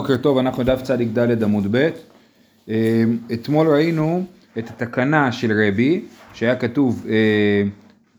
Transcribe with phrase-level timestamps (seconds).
[0.00, 1.88] בוקר טוב, אנחנו דף צדיק ד' עמוד ב'.
[2.68, 4.24] אה, אתמול ראינו
[4.58, 7.62] את התקנה של רבי, שהיה כתוב אה,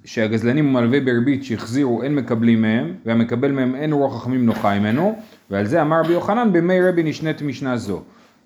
[0.05, 5.19] שהגזלנים ומלווה בריבית שהחזירו אין מקבלים מהם, והמקבל מהם אין רוח חכמים נוחה ממנו,
[5.49, 8.01] ועל זה אמר רבי יוחנן במי רבי נשנית משנה זו.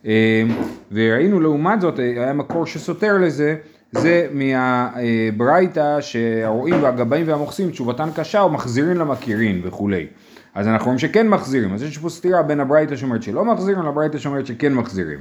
[0.06, 0.44] אה,
[0.92, 3.56] וראינו לעומת זאת, היה מקור שסותר לזה,
[3.92, 10.08] זה מהברייתא שהרועים והגבאים והמוכסים תשובתן קשה ומחזירים למכירין וכולי.
[10.56, 14.18] אז אנחנו רואים שכן מחזירים, אז יש פה סתירה בין הברייתא שאומרת שלא מחזירים לברייתא
[14.18, 15.20] שאומרת שכן מחזירים.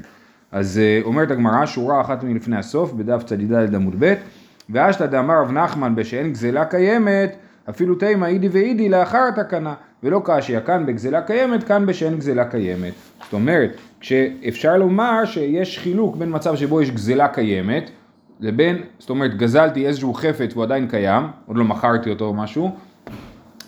[0.52, 4.14] אז uh, אומרת הגמרא, שורה אחת מלפני הסוף, בדף צדידד עמוד ב',
[4.70, 7.36] ואשתא דאמר רב נחמן בשאין גזלה קיימת,
[7.70, 12.92] אפילו תימא אידי ואידי לאחר התקנה, ולא קשיא, כאן בגזלה קיימת, כאן בשאין גזלה קיימת.
[13.24, 17.90] זאת אומרת, כשאפשר לומר שיש חילוק בין מצב שבו יש גזלה קיימת,
[18.40, 22.70] לבין, זאת אומרת, גזלתי איזשהו חפץ והוא עדיין קיים, עוד לא מכרתי אותו או משהו,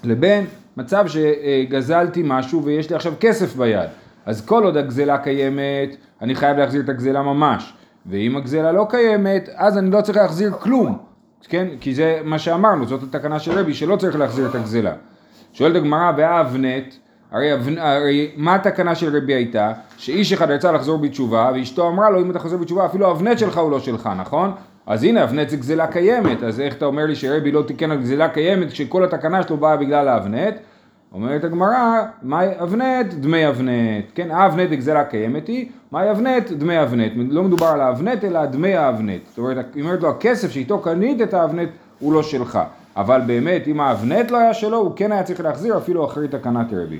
[0.05, 0.45] לבין
[0.77, 3.89] מצב שגזלתי משהו ויש לי עכשיו כסף ביד.
[4.27, 7.75] אז כל עוד הגזלה קיימת, אני חייב להחזיר את הגזלה ממש.
[8.07, 10.99] ואם הגזלה לא קיימת, אז אני לא צריך להחזיר כלום.
[11.49, 11.69] כן?
[11.81, 14.93] כי זה מה שאמרנו, זאת התקנה של רבי, שלא צריך להחזיר את הגזלה.
[15.53, 16.95] שואלת הגמרא, והאבנט,
[17.31, 19.73] הרי, הרי מה התקנה של רבי הייתה?
[19.97, 23.59] שאיש אחד רצה לחזור בתשובה, ואשתו אמרה לו, אם אתה חוזר בתשובה, אפילו האבנט שלך
[23.59, 24.53] הוא לא שלך, נכון?
[24.87, 28.01] אז הנה, אבנט זה גזלה קיימת, אז איך אתה אומר לי שרבי לא תיקן על
[28.01, 30.55] גזלה קיימת כשכל התקנה שלו באה בגלל האבנט?
[31.13, 33.15] אומרת הגמרא, מאי אבנט?
[33.15, 34.05] דמי אבנט.
[34.15, 36.51] כן, האבנט זה גזלה קיימת היא, מאי אבנט?
[36.51, 37.13] דמי אבנט.
[37.17, 39.21] לא מדובר על האבנט אלא דמי האבנט.
[39.29, 42.59] זאת אומרת, היא אומרת לו, הכסף שאיתו קנית את האבנט הוא לא שלך.
[42.97, 46.67] אבל באמת, אם האבנט לא היה שלו, הוא כן היה צריך להחזיר אפילו אחרי תקנת
[46.73, 46.99] רבי.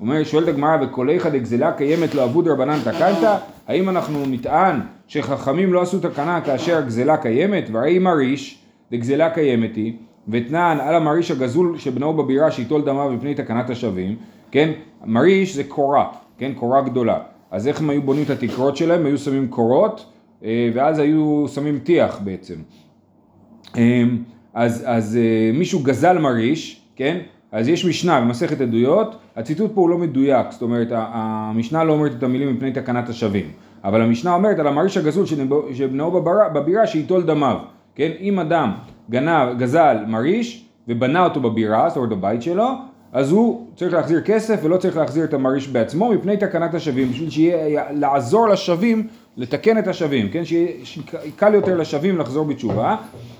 [0.00, 0.76] אומר, שואלת הגמרא,
[1.08, 3.28] היכא דגזלה קיימת לא עבוד רבנן תקנתא?
[3.68, 7.68] האם אנחנו נטען שחכמים לא עשו תקנה כאשר הגזלה קיימת?
[7.72, 8.58] והרי מריש
[8.92, 9.92] דגזלה קיימת היא,
[10.28, 14.16] ותנען על המריש הגזול שבנו בבירה שיטול דמה בפני תקנת השבים,
[14.50, 14.72] כן?
[15.04, 16.52] מריש זה קורה, כן?
[16.54, 17.18] קורה גדולה.
[17.50, 19.00] אז איך הם היו בונים את התקרות שלהם?
[19.00, 20.12] הם היו שמים קורות,
[20.74, 22.54] ואז היו שמים טיח בעצם.
[24.54, 25.18] אז, אז
[25.54, 27.18] מישהו גזל מריש, כן?
[27.52, 32.14] אז יש משנה במסכת עדויות, הציטוט פה הוא לא מדויק, זאת אומרת המשנה לא אומרת
[32.14, 33.50] את המילים מפני תקנת השבים,
[33.84, 35.26] אבל המשנה אומרת על המריש הגזול
[35.74, 37.56] שבנו בבירה, בבירה שייטול דמיו,
[37.94, 38.10] כן?
[38.20, 38.72] אם אדם
[39.10, 42.68] גנב, גזל מריש ובנה אותו בבירה, זאת אומרת בבית שלו,
[43.12, 47.30] אז הוא צריך להחזיר כסף ולא צריך להחזיר את המריש בעצמו מפני תקנת השבים, בשביל
[47.30, 49.06] שיהיה לעזור לשבים
[49.36, 50.44] לתקן את השבים, כן?
[50.44, 50.68] שיהיה
[51.36, 52.96] קל יותר לשבים לחזור בתשובה.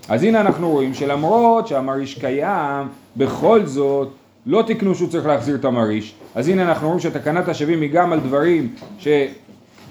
[0.08, 4.08] אז הנה אנחנו רואים שלמרות שהמריש קיים, בכל זאת
[4.46, 6.14] לא תקנו שהוא צריך להחזיר את המריש.
[6.34, 8.68] אז הנה אנחנו רואים שתקנת השבים היא גם על דברים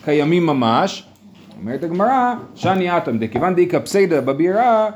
[0.04, 1.04] שקיימים ממש.
[1.60, 4.90] אומרת הגמרא, שאני אטם, דכיוון דאיכא פסיידא בבירה,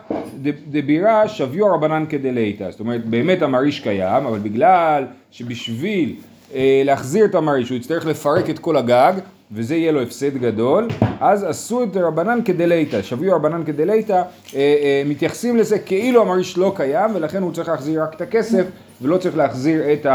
[0.67, 2.71] דבירה שוויו רבנן כדלייתא.
[2.71, 6.15] זאת אומרת, באמת המריש קיים, אבל בגלל שבשביל
[6.55, 9.13] אה, להחזיר את המריש הוא יצטרך לפרק את כל הגג,
[9.51, 10.87] וזה יהיה לו הפסד גדול,
[11.19, 14.21] אז עשו את רבנן כדלייתא, שוויו רבנן כדלייתא, אה,
[14.55, 18.65] אה, מתייחסים לזה כאילו המריש לא קיים, ולכן הוא צריך להחזיר רק את הכסף,
[19.01, 20.05] ולא צריך להחזיר את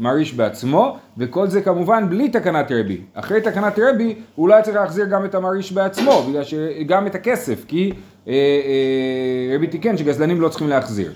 [0.00, 3.00] המריש בעצמו, וכל זה כמובן בלי תקנת רבי.
[3.14, 7.14] אחרי תקנת רבי, הוא לא היה צריך להחזיר גם את המריש בעצמו, בגלל שגם את
[7.14, 7.92] הכסף, כי
[8.28, 11.12] אה, אה, רבי תיקן שגזלנים לא צריכים להחזיר.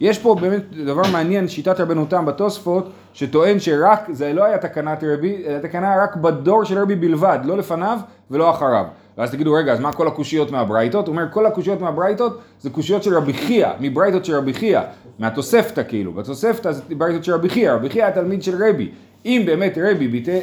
[0.00, 5.04] יש פה באמת דבר מעניין, שיטת רבנו תם בתוספות, שטוען שרק, זה לא היה תקנת
[5.04, 7.98] רבי, אלא תקנה רק בדור של רבי בלבד, לא לפניו
[8.30, 8.84] ולא אחריו.
[9.18, 11.06] ואז תגידו, רגע, אז מה כל הקושיות מהברייתות?
[11.06, 14.80] הוא אומר, כל הקושיות מהברייתות זה קושיות של רבי חייא, מברייתות של רבי חייא,
[15.18, 18.90] מהתוספתא כאילו, בתוספתא זה ברייתות של רבי חייא, רבי חייא היה תלמיד של רבי.
[19.26, 20.38] אם באמת רבי ביטל,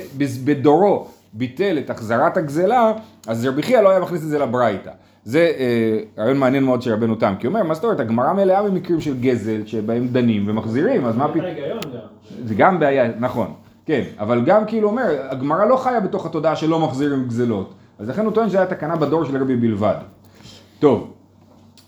[0.45, 2.93] בדורו ביטל את החזרת הגזלה,
[3.27, 4.91] אז רבי חייא לא היה מכניס את זה לברייתא.
[5.23, 8.33] זה אה, רעיון מעניין מאוד של רבנו תם, כי הוא אומר, מה זאת אומרת, הגמרא
[8.33, 11.45] מלאה במקרים של גזל שבהם דנים ומחזירים, אז מה פתאום...
[12.45, 13.53] זה גם בעיה, נכון,
[13.85, 18.25] כן, אבל גם כאילו אומר, הגמרא לא חיה בתוך התודעה שלא מחזירים גזלות, אז לכן
[18.25, 19.95] הוא טוען שזו הייתה תקנה בדור של רבי בלבד.
[20.79, 21.13] טוב,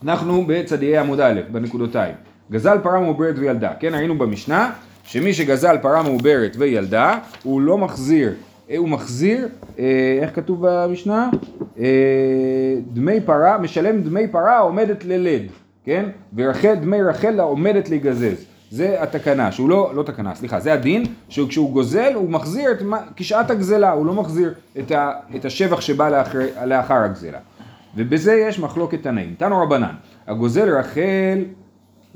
[0.04, 2.27] אנחנו בצדיעי עמוד א', בנקודותיים.
[2.52, 4.72] גזל פרה מעוברת וילדה, כן, היינו במשנה,
[5.04, 8.34] שמי שגזל פרה מעוברת וילדה, הוא לא מחזיר
[8.78, 9.48] הוא מחזיר,
[10.22, 11.30] איך כתוב במשנה?
[12.94, 15.42] דמי פרה, משלם דמי פרה עומדת ללד,
[15.86, 16.10] כן?
[16.36, 18.46] ורחל, דמי רחל עומדת להיגזז.
[18.72, 22.78] זה התקנה, שהוא לא, לא תקנה, סליחה, זה הדין, שכשהוא גוזל הוא מחזיר את
[23.16, 27.40] כשעת הגזלה, הוא לא מחזיר את, ה, את השבח שבא לאחר, לאחר הגזלה.
[27.96, 29.36] ובזה יש מחלוקת תנאים.
[29.38, 29.96] תנו רבנן,
[30.28, 31.44] הגוזל רחל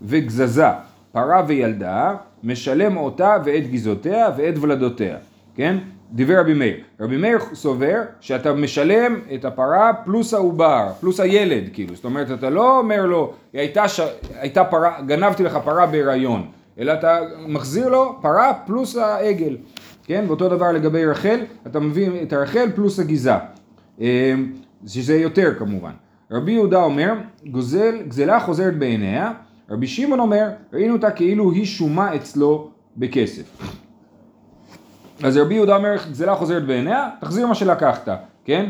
[0.01, 0.67] וגזזה,
[1.11, 5.17] פרה וילדה, משלם אותה ואת גזעותיה ואת ולדותיה,
[5.55, 5.77] כן?
[6.11, 6.77] דיבר רבי מאיר.
[6.99, 12.49] רבי מאיר סובר שאתה משלם את הפרה פלוס העובר, פלוס הילד כאילו, זאת אומרת אתה
[12.49, 13.99] לא אומר לו הייתה, ש...
[14.39, 16.47] הייתה פרה, גנבתי לך פרה בהיריון,
[16.79, 19.57] אלא אתה מחזיר לו פרה פלוס העגל,
[20.03, 20.25] כן?
[20.27, 23.33] ואותו דבר לגבי רחל, אתה מביא את הרחל פלוס הגיזה,
[24.01, 24.33] אה,
[24.87, 25.91] שזה יותר כמובן.
[26.31, 27.13] רבי יהודה אומר,
[27.45, 29.31] גוזל, גזלה חוזרת בעיניה,
[29.71, 33.43] רבי שמעון אומר, ראינו אותה כאילו היא שומה אצלו בכסף.
[35.23, 38.09] אז רבי יהודה אומר, גזלה חוזרת בעיניה, תחזיר מה שלקחת,
[38.45, 38.69] כן?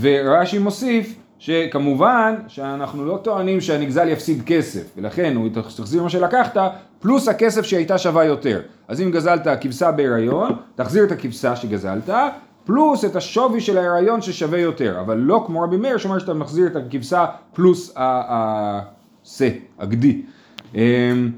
[0.00, 6.56] ורש"י מוסיף, שכמובן שאנחנו לא טוענים שהנגזל יפסיד כסף, ולכן הוא תחזיר מה שלקחת,
[7.00, 8.60] פלוס הכסף שהייתה שווה יותר.
[8.88, 12.10] אז אם גזלת כבשה בהיריון, תחזיר את הכבשה שגזלת,
[12.64, 16.66] פלוס את השווי של ההיריון ששווה יותר, אבל לא כמו רבי מאיר שאומר שאתה מחזיר
[16.66, 17.94] את הכבשה פלוס
[19.28, 19.48] השה,
[19.78, 20.22] הגדי.
[20.74, 21.30] אמ,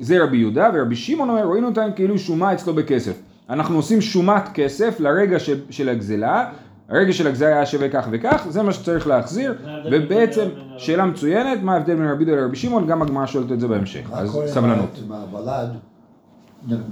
[0.00, 3.18] זה רבי יהודה, ורבי שמעון אומר, רואים אותם כאילו שומה אצלו בכסף.
[3.50, 6.50] אנחנו עושים שומת כסף לרגע של, של הגזלה,
[6.88, 9.54] הרגע של הגזלה היה שווה כך וכך, זה מה שצריך להחזיר,
[9.92, 10.48] ובעצם
[10.78, 14.10] שאלה מצוינת, מה ההבדל בין רבי יהודה לרבי שמעון, גם הגמרא שואלת את זה בהמשך,
[14.12, 14.98] אז סבלנות.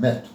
[0.00, 0.26] מת.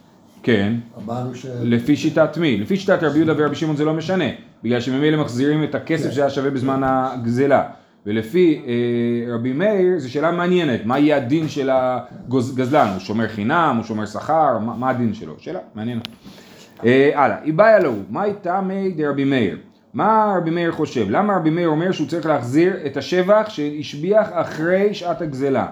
[0.44, 0.74] כן,
[1.04, 1.46] אמרנו ש...
[1.62, 2.58] לפי שיטת מי?
[2.58, 4.26] לפי שיטת רבי יהודה ורבי שמעון זה לא משנה,
[4.64, 6.12] בגלל שממילא מחזירים את הכסף כן.
[6.12, 7.64] שהיה שווה בזמן הגזלה.
[8.06, 13.74] ולפי אה, רבי מאיר זו שאלה מעניינת, מה יהיה הדין של הגזלן, הוא שומר חינם,
[13.78, 15.34] הוא שומר שכר, מה, מה הדין שלו?
[15.38, 16.08] שאלה מעניינת.
[16.86, 19.58] אה, הלאה, איבאי לו, מהי תמי דרבי מאיר?
[19.94, 21.06] מה רבי מאיר חושב?
[21.10, 25.68] למה רבי מאיר אומר שהוא צריך להחזיר את השבח שהשביח אחרי שעת הגזלה?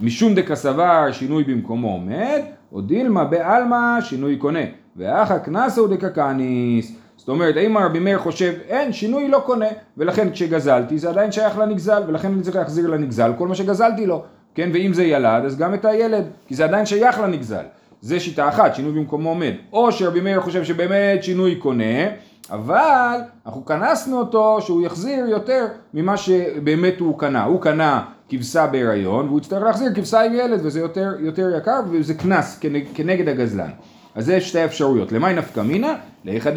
[0.00, 2.40] משום דקסבר שינוי במקומו עומד,
[2.72, 4.64] או דילמה בעלמא שינוי קונה,
[4.96, 7.01] ואחא קנסו דקקניס.
[7.22, 9.66] זאת אומרת, האם רבי מאיר חושב, אין, שינוי לא קונה,
[9.96, 14.22] ולכן כשגזלתי זה עדיין שייך לנגזל, ולכן אני צריך להחזיר לנגזל כל מה שגזלתי לו,
[14.54, 17.64] כן, ואם זה ילד, אז גם את הילד, כי זה עדיין שייך לנגזל.
[18.00, 19.52] זה שיטה אחת, שינוי במקומו עומד.
[19.72, 22.08] או שרבי מאיר חושב שבאמת שינוי קונה,
[22.50, 27.44] אבל אנחנו כנסנו אותו שהוא יחזיר יותר ממה שבאמת הוא קנה.
[27.44, 32.14] הוא קנה כבשה בהיריון, והוא יצטרך להחזיר כבשה עם ילד, וזה יותר, יותר יקר, וזה
[32.14, 32.60] קנס
[32.94, 33.70] כנגד הגזלן.
[34.14, 35.12] אז זה שתי אפשרויות.
[35.12, 35.92] למאי נפקא מינא?
[36.24, 36.50] לאיכא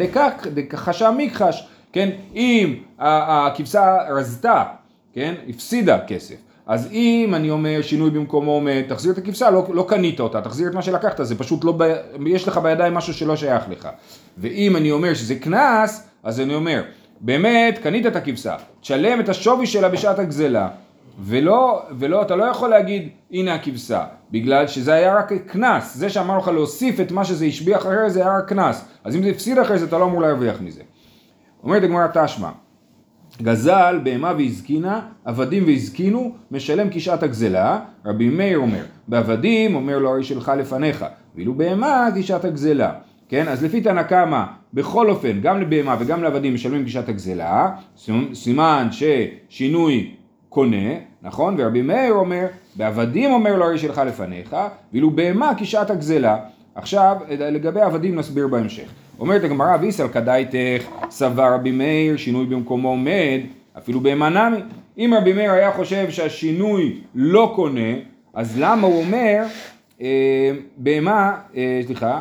[0.54, 1.68] דכחשה מכחש.
[1.92, 4.64] כן, אם הכבשה רזתה,
[5.12, 6.34] כן, הפסידה כסף.
[6.66, 10.74] אז אם אני אומר שינוי במקומו תחזיר את הכבשה, לא, לא קנית אותה, תחזיר את
[10.74, 11.82] מה שלקחת, זה פשוט לא, ב...
[12.26, 13.88] יש לך בידיים משהו שלא שייך לך.
[14.38, 16.82] ואם אני אומר שזה קנס, אז אני אומר,
[17.20, 20.68] באמת קנית את הכבשה, תשלם את השווי שלה בשעת הגזלה,
[21.18, 26.38] ולא, ולא, אתה לא יכול להגיד הנה הכבשה, בגלל שזה היה רק קנס, זה שאמר
[26.38, 29.58] לך להוסיף את מה שזה השביח אחרי זה היה רק קנס, אז אם זה הפסיד
[29.58, 30.82] אחרי זה אתה לא אמור להרוויח מזה.
[31.62, 32.50] אומרת הגמרא תשמע,
[33.42, 40.24] גזל בהמה והזקינה, עבדים והזקינו, משלם כשעת הגזלה, רבי מאיר אומר, בעבדים אומר לו הרי
[40.24, 41.04] שלך לפניך,
[41.34, 42.92] ואילו בהמה כשעת הגזלה.
[43.28, 47.70] כן, אז לפי תנא קמא, בכל אופן, גם לבהמה וגם לעבדים משלמים כשעת הגזלה,
[48.34, 50.15] סימן ששינוי
[50.56, 51.54] קונה, נכון?
[51.58, 54.56] ורבי מאיר אומר, בעבדים אומר לו הרי שלך לפניך,
[54.92, 56.36] ואילו בהמה כשעת הגזלה.
[56.74, 58.88] עכשיו, לגבי עבדים נסביר בהמשך.
[59.20, 63.40] אומרת הגמרא, ויסל כדאיתך, סבר רבי מאיר, שינוי במקומו עומד,
[63.78, 64.58] אפילו בהמה נמי.
[64.98, 67.92] אם רבי מאיר היה חושב שהשינוי לא קונה,
[68.34, 69.42] אז למה הוא אומר,
[70.00, 72.20] אה, בהמה, אה, סליחה,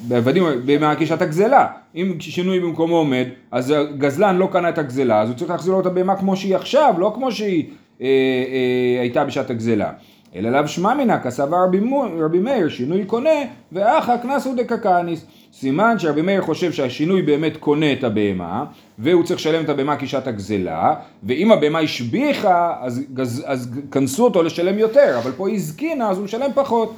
[0.00, 1.66] בעבדים, בהמה כשעת הגזלה.
[1.94, 5.80] אם שינוי במקומו עומד, אז הגזלן לא קנה את הגזלה, אז הוא צריך להחזיר לו
[5.80, 7.64] את הבהמה כמו שהיא עכשיו, לא כמו שהיא
[8.00, 9.92] אה, אה, הייתה בשעת הגזלה.
[10.34, 11.80] אלא לאו שמע מינא כסבר רבי,
[12.20, 13.38] רבי מאיר שינוי קונה
[13.72, 18.64] ואחא קנסו דקקניס סימן שרבי מאיר חושב שהשינוי באמת קונה את הבהמה
[18.98, 24.42] והוא צריך לשלם את הבהמה כשעת הגזלה ואם הבהמה השביחה אז, אז, אז כנסו אותו
[24.42, 26.94] לשלם יותר אבל פה היא הזקינה אז הוא משלם פחות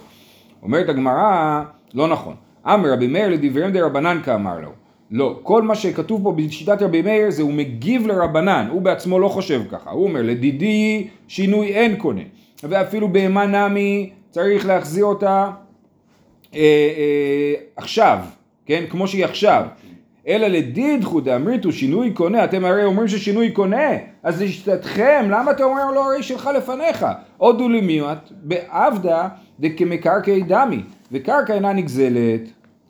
[0.63, 1.63] אומרת הגמרא
[1.95, 2.35] לא נכון
[2.67, 4.71] אמר רבי מאיר לדבריהם דרבנן כאמר לו
[5.11, 9.29] לא, כל מה שכתוב פה בשיטת רבי מאיר זה הוא מגיב לרבנן, הוא בעצמו לא
[9.29, 12.23] חושב ככה, הוא אומר לדידי שינוי אין קונה
[12.63, 15.51] ואפילו בהמה נמי צריך להחזיר אותה
[16.55, 18.19] אה, אה, עכשיו,
[18.67, 18.85] כן?
[18.91, 19.65] כמו שהיא עכשיו.
[20.29, 23.91] אלא לדידחו דאמריתו שינוי קונה, אתם הרי אומרים ששינוי קונה,
[24.23, 27.07] אז לשיטתכם, למה אתה אומר לא הרי שלך לפניך?
[27.37, 29.29] הודו למיעט בעבדה
[29.61, 32.41] דכמקרקעי דמי, וקרקע אינה נגזלת.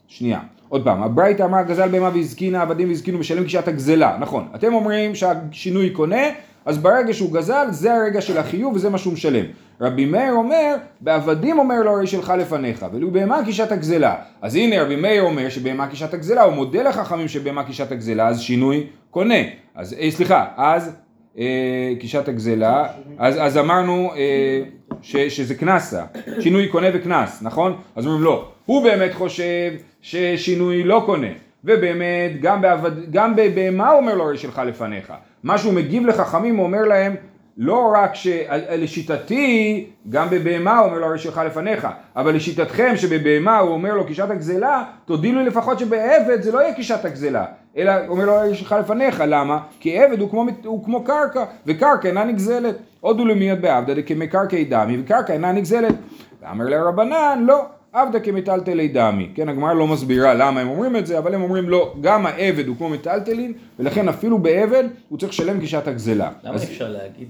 [0.07, 0.39] שנייה.
[0.69, 4.47] עוד פעם, הברייתא אמר גזל בהמה והזקינה, עבדים והזקינו משלם כשעת הגזלה, נכון.
[4.55, 6.21] אתם אומרים שהשינוי קונה,
[6.65, 9.45] אז ברגע שהוא גזל, זה הרגע של החיוב וזה מה שהוא משלם.
[9.81, 14.15] רבי מאיר אומר, בעבדים אומר לו הרי שלך לפניך, ולו בהמה כשעת הגזלה.
[14.41, 18.39] אז הנה רבי מאיר אומר שבהמה כשעת הגזלה, הוא מודה לחכמים שבהמה כשעת הגזלה, אז
[18.39, 19.41] שינוי קונה.
[19.75, 20.95] אז אה, סליחה, אז
[21.37, 22.87] אה, כשעת הגזלה,
[23.17, 24.61] אז, אז אמרנו אה,
[25.01, 26.03] ש, שזה קנסה,
[26.39, 27.75] שינוי קונה וקנס, נכון?
[27.95, 31.27] אז אומרים לא, הוא באמת חושב ששינוי לא קונה.
[31.63, 35.13] ובאמת, גם, בעבד, גם בבהמה הוא אומר לו הרי שלך לפניך.
[35.43, 37.15] מה שהוא מגיב לחכמים, הוא אומר להם,
[37.57, 43.71] לא רק שלשיטתי, גם בבהמה הוא אומר לו הרי שלך לפניך, אבל לשיטתכם שבבהמה הוא
[43.71, 47.45] אומר לו קישת הגזלה, תודיעו לי לפחות שבעבד זה לא יהיה קישת הגזלה,
[47.77, 49.59] אלא אומר לו הרי שלך לפניך, למה?
[49.79, 52.75] כי עבד הוא כמו, הוא כמו קרקע, וקרקע אינה נגזלת.
[53.01, 55.95] הודו למיד בעבדה דכמקרקעי דמי, וקרקע אינה נגזלת.
[56.41, 57.61] ואמר לרבנן, לא.
[57.93, 61.69] עבדה כמטלטלי דמי, כן, הגמרא לא מסבירה למה הם אומרים את זה, אבל הם אומרים
[61.69, 66.29] לא, גם העבד הוא כמו מטלטלין, ולכן אפילו בעבד הוא צריך לשלם גישת הגזלה.
[66.43, 67.27] למה אז- אפשר להגיד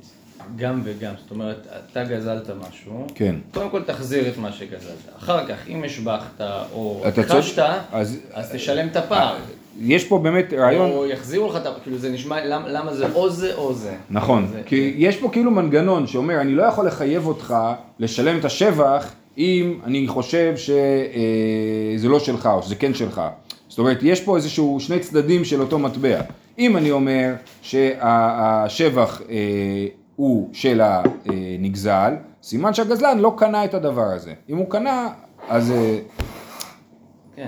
[0.56, 1.14] גם וגם?
[1.22, 3.36] זאת אומרת, אתה גזלת משהו, כן.
[3.54, 5.10] קודם כל תחזיר את מה שגזלת.
[5.20, 6.42] אחר כך, אם השבחת
[6.74, 7.68] או אתה הכחשת, צודק.
[7.92, 9.36] אז- אז תשלם את הפער.
[9.80, 13.06] יש פה באמת רעיון, או יחזירו לך את הפער, כאילו זה נשמע, למה- למה זה
[13.14, 13.94] או זה או זה.
[14.10, 17.56] נכון, זה- כי יש פה כאילו מנגנון שאומר אני לא יכול לחייב אותך
[18.00, 23.22] לשלם את השבח אם אני חושב שזה לא שלך או שזה כן שלך.
[23.70, 26.22] זאת אומרת, יש פה איזשהו שני צדדים של אותו מטבע.
[26.60, 29.36] אם אני אומר שהשבח אה,
[30.16, 32.14] הוא של הנגזל,
[32.44, 34.34] סימן שהגזלן לא קנה את הדבר הזה.
[34.50, 35.08] אם הוא קנה,
[35.50, 35.98] אז אה,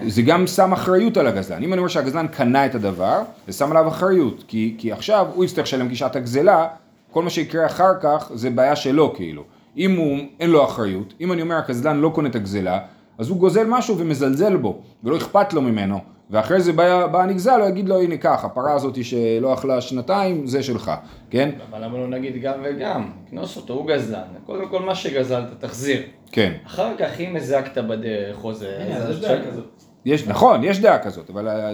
[0.02, 0.10] כן.
[0.10, 1.64] זה גם שם אחריות על הגזלן.
[1.64, 4.44] אם אני אומר שהגזלן קנה את הדבר, זה שם עליו אחריות.
[4.48, 6.68] כי, כי עכשיו הוא יצטרך לשלם גישת הגזלה,
[7.12, 9.44] כל מה שיקרה אחר כך זה בעיה שלו כאילו.
[9.78, 12.80] אם הוא, אין לו אחריות, אם אני אומר הגזלן לא קונה את הגזלה,
[13.18, 16.00] אז הוא גוזל משהו ומזלזל בו, ולא אכפת לו ממנו.
[16.30, 20.48] ואחרי זה בא, בא הנגזל, הוא יגיד לו הנה קח, הפרה הזאת שלא אכלה שנתיים,
[20.48, 20.92] זה שלך,
[21.30, 21.50] כן?
[21.70, 23.12] אבל למה לא נגיד גם וגם?
[23.30, 24.22] קנוס אותו, הוא גזלן.
[24.46, 26.02] קודם כל, מה שגזלת, תחזיר.
[26.32, 26.54] כן.
[26.66, 28.78] אחר כך, אם הזקת בדרך או זה...
[28.80, 29.20] הנה, יש.
[29.20, 29.66] דעה כזאת.
[30.06, 31.72] יש, נכון, יש דעה כזאת, אבל אה,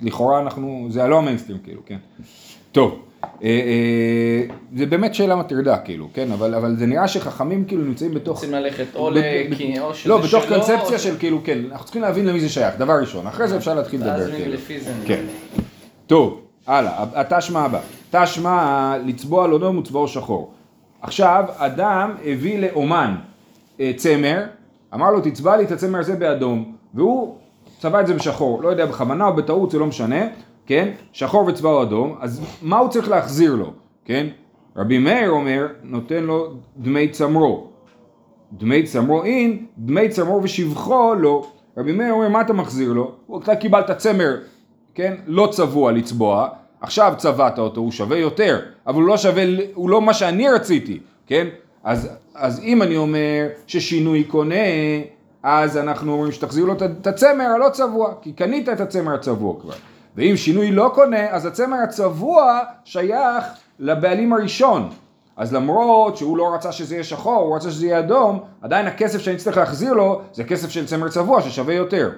[0.00, 1.98] לכאורה אנחנו, זה לא המיינסטרים כאילו, כן.
[2.72, 3.02] טוב,
[4.76, 8.36] זה באמת שאלה מטרידה כאילו, כן, אבל, אבל זה נראה שחכמים כאילו נמצאים בתוך...
[8.36, 11.84] רוצים ללכת או לקניין, או שזה לא, בתוך שלו, קונספציה או- של כאילו, כן, אנחנו
[11.84, 14.52] צריכים להבין למי זה שייך, דבר ראשון, אחרי זה אפשר להתחיל לדבר כאילו.
[14.52, 14.92] לפי זה...
[15.06, 15.24] כן.
[16.06, 17.80] טוב, הלאה, התשמע הבא.
[18.10, 20.52] תשמע לצבוע על אדום וצבעו שחור.
[21.02, 23.14] עכשיו, אדם הביא לאומן
[23.80, 24.44] אה, צמר,
[24.94, 27.36] אמר לו תצבע לי את הצמר הזה באדום, והוא
[27.80, 30.26] צבע את זה בשחור, לא יודע בכוונה או בטעות, זה לא משנה,
[30.68, 30.88] כן?
[31.12, 33.72] שחור וצבעו אדום, אז מה הוא צריך להחזיר לו,
[34.04, 34.26] כן?
[34.76, 37.66] רבי מאיר אומר, נותן לו דמי צמרו.
[38.52, 41.46] דמי צמרו אין, דמי צמרו ושבחו לא.
[41.76, 43.12] רבי מאיר אומר, מה אתה מחזיר לו?
[43.42, 44.36] אתה קיבלת צמר,
[44.94, 46.48] כן, לא צבוע לצבוע,
[46.80, 49.44] עכשיו צבעת אותו, הוא שווה יותר, אבל הוא לא שווה,
[49.74, 51.46] הוא לא מה שאני רציתי, כן?
[51.84, 54.54] אז, אז אם אני אומר ששינוי קונה,
[55.42, 59.74] אז אנחנו אומרים שתחזיר לו את הצמר הלא צבוע, כי קנית את הצמר הצבוע כבר.
[60.18, 63.44] ואם שינוי לא קונה, אז הצמר הצבוע שייך
[63.78, 64.88] לבעלים הראשון.
[65.36, 69.18] אז למרות שהוא לא רצה שזה יהיה שחור, הוא רצה שזה יהיה אדום, עדיין הכסף
[69.18, 72.10] שאני צריך להחזיר לו זה כסף של צמר צבוע ששווה יותר.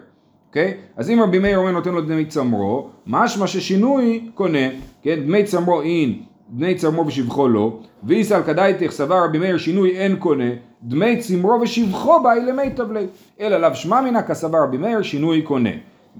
[0.49, 0.75] אוקיי?
[0.97, 4.69] אז אם רבי מאיר אומר נותן לו דמי צמרו, משמע ששינוי קונה,
[5.03, 5.21] כן?
[5.21, 10.51] דמי צמרו אין, דמי צמרו ושבחו לא, ואיסל כדאיתך סבר רבי מאיר שינוי אין קונה,
[10.83, 13.07] דמי צמרו ושבחו באי למי תבלי.
[13.41, 15.71] אלא לאו שמע מינא כסבר רבי מאיר שינוי קונה.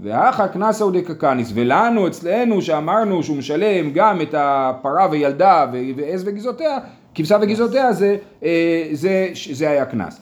[0.03, 5.67] ואחא קנסא הוא דקקניס, ולנו אצלנו שאמרנו שהוא משלם גם את הפרה וילדה
[5.97, 6.79] ועז וגזעותיה,
[7.15, 10.21] כבשה וגזעותיה זה, אה, זה, זה היה קנס.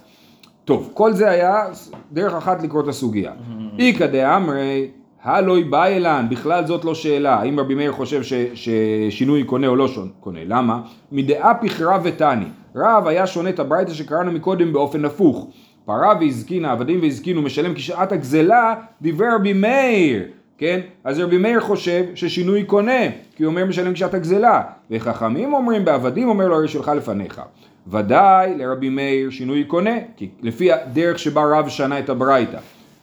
[0.64, 1.64] טוב, כל זה היה
[2.12, 3.32] דרך אחת לקרוא את הסוגיה.
[3.78, 4.88] איכא דאמרי,
[5.22, 9.88] הלוי באילן, בכלל זאת לא שאלה, האם רבי מאיר חושב ש, ששינוי קונה או לא
[9.88, 10.80] שון- קונה, למה?
[11.12, 12.44] מדאפיך רב ותני,
[12.76, 15.46] רב היה שונה את הברייתא שקראנו מקודם באופן הפוך.
[15.88, 20.22] פרה והזקינה, עבדים והזקינו, משלם כשעת הגזלה, דיבר רבי מאיר,
[20.58, 20.80] כן?
[21.04, 23.00] אז רבי מאיר חושב ששינוי קונה,
[23.36, 27.42] כי הוא אומר משלם כשעת הגזלה, וחכמים אומרים בעבדים אומר לו הרי שלך לפניך.
[27.86, 32.58] ודאי לרבי מאיר שינוי קונה, כי לפי הדרך שבה רב שנה את הברייתא.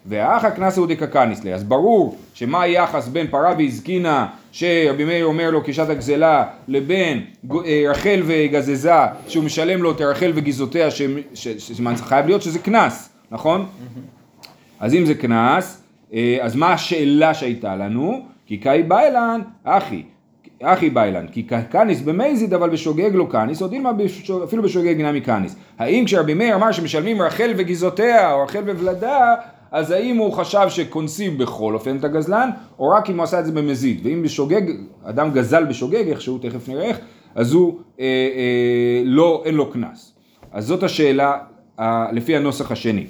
[0.07, 5.49] והאחא קנסא הוא דקקניס לי, אז ברור שמה היחס בין פרה והזקינה שרבי מאיר אומר
[5.51, 7.21] לו כשעת הגזלה לבין
[7.65, 8.91] אה, רחל וגזזה
[9.27, 10.87] שהוא משלם לו את רחל וגזעותיה
[11.57, 13.65] שחייב להיות שזה קנס, נכון?
[14.79, 15.83] אז אם זה קנס,
[16.13, 18.25] אה, אז מה השאלה שהייתה לנו?
[18.45, 20.03] כי קאי באילן, אחי,
[20.63, 25.21] אחי באילן, כי קניס במזיד אבל בשוגג לא קניס, או דילמה בש- אפילו בשוגג נמי
[25.21, 25.55] קניס.
[25.79, 29.33] האם כשרבי מאיר אמר שמשלמים רחל וגזעותיה, או רחל וולדה,
[29.71, 33.45] אז האם הוא חשב שקונסים בכל אופן את הגזלן, או רק אם הוא עשה את
[33.45, 34.01] זה במזיד?
[34.03, 34.61] ואם בשוגג,
[35.03, 36.97] אדם גזל בשוגג, איכשהו, תכף נראה איך,
[37.35, 40.13] אז הוא אה, אה, לא, אין לו קנס.
[40.51, 41.37] אז זאת השאלה
[41.79, 43.05] אה, לפי הנוסח השני.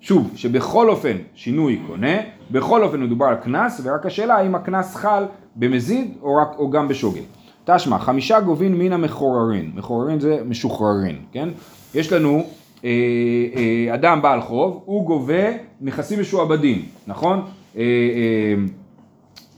[0.00, 2.16] שוב, שבכל אופן שינוי קונה,
[2.50, 5.24] בכל אופן מדובר על קנס, ורק השאלה האם הקנס חל
[5.56, 7.22] במזיד או, רק, או גם בשוגג.
[7.64, 11.48] תשמע, חמישה גובין מן המחוררין, מחוררין זה משוחררין, כן?
[11.94, 12.46] יש לנו
[13.94, 15.44] אדם בעל חוב, הוא גובה
[15.80, 17.38] נכסים משועבדים, נכון?
[17.76, 18.54] אה, אה,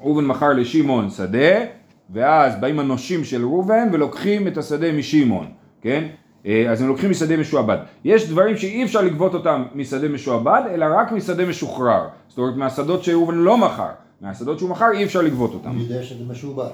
[0.00, 1.64] ראובן מכר לשמעון שדה,
[2.10, 5.46] ואז באים הנושים של ראובן ולוקחים את השדה משמעון,
[5.80, 6.08] כן?
[6.46, 7.78] אה, אז הם לוקחים משדה משועבד.
[8.04, 12.08] יש דברים שאי אפשר לגבות אותם משדה משועבד, אלא רק משדה משוחרר.
[12.28, 13.90] זאת אומרת, מהשדות שראובן לא מכר.
[14.20, 15.70] מהשדות שהוא מכר אי אפשר לגבות אותם.
[15.70, 16.70] הוא יודע שזה משועבד.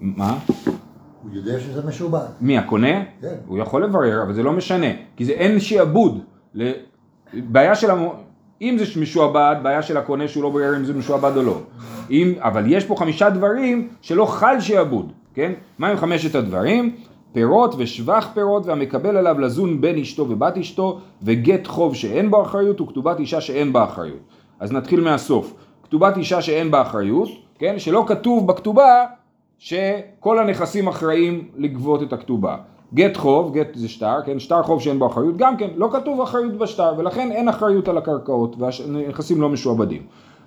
[0.00, 0.38] מה?
[1.24, 2.26] הוא יודע שזה משועבד.
[2.40, 3.02] מי, הקונה?
[3.20, 3.34] כן.
[3.46, 4.86] הוא יכול לברר, אבל זה לא משנה.
[5.16, 6.20] כי זה אין שעבוד.
[7.34, 8.14] בעיה של המו...
[8.62, 11.60] אם זה משועבד, בעיה של הקונה שהוא לא ברר אם זה משועבד או לא.
[12.10, 12.32] אם...
[12.38, 15.52] אבל יש פה חמישה דברים שלא חל שעבוד, כן?
[15.78, 16.96] מה הם חמשת הדברים?
[17.32, 22.80] פירות ושבח פירות והמקבל עליו לזון בן אשתו ובת אשתו וגט חוב שאין בו אחריות
[22.80, 24.20] וכתובת אישה שאין בה אחריות.
[24.60, 25.54] אז נתחיל מהסוף.
[25.82, 27.28] כתובת אישה שאין בה אחריות,
[27.58, 27.74] כן?
[27.78, 29.04] שלא כתוב בכתובה
[29.58, 32.56] שכל הנכסים אחראים לגבות את הכתובה.
[32.94, 34.38] גט חוב, גט זה שטר, כן?
[34.38, 37.98] שטר חוב שאין בו אחריות, גם כן, לא כתוב אחריות בשטר, ולכן אין אחריות על
[37.98, 40.02] הקרקעות, והנכסים לא משועבדים.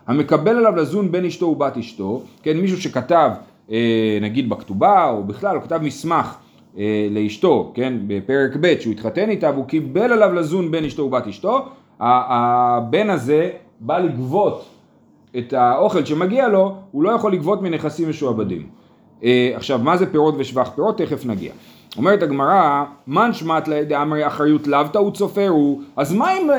[0.08, 2.58] המקבל עליו לזון בין אשתו ובת אשתו, כן?
[2.58, 3.32] מישהו שכתב,
[3.72, 6.36] אה, נגיד בכתובה, או בכלל, הוא כתב מסמך
[6.78, 7.94] אה, לאשתו, כן?
[8.08, 11.66] בפרק ב' שהוא התחתן איתה, והוא קיבל עליו לזון בין אשתו ובת אשתו,
[12.00, 13.50] הבן הזה
[13.80, 14.66] בא לגבות
[15.38, 18.68] את האוכל שמגיע לו, הוא לא יכול לגבות מנכסים משועבדים.
[19.24, 20.98] אה, עכשיו, מה זה פירות ושבח פירות?
[20.98, 21.52] תכף נגיע.
[21.98, 26.56] אומרת הגמרא, מן שמט דאמרי אחריות לאו טעות סופר הוא, אז מה אם אה,